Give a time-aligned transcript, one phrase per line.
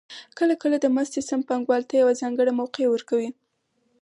[0.37, 3.29] کله کله د مزد سیستم پانګوال ته یوه ځانګړې موقع ورکوي